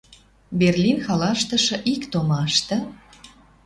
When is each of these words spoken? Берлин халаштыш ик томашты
Берлин 0.59 0.97
халаштыш 1.05 1.65
ик 1.93 2.01
томашты 2.11 2.77